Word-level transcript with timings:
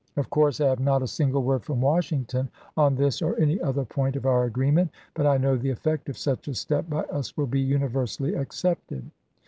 Of 0.17 0.31
course 0.31 0.59
I 0.59 0.65
have 0.69 0.79
not 0.79 1.03
a 1.03 1.07
single 1.07 1.43
word 1.43 1.63
from 1.63 1.79
Washington 1.79 2.49
on 2.75 2.95
this 2.95 3.21
or 3.21 3.39
any 3.39 3.61
other 3.61 3.85
point 3.85 4.15
of 4.15 4.25
our 4.25 4.45
agreement, 4.45 4.89
but 5.13 5.27
I 5.27 5.37
know 5.37 5.55
the 5.55 5.69
effect 5.69 6.09
of 6.09 6.17
such 6.17 6.47
a 6.47 6.55
step 6.55 6.89
by 6.89 7.03
us 7.03 7.37
will 7.37 7.45
be 7.45 7.59
uni 7.61 7.87
versally 7.87 8.35
accepted." 8.35 9.11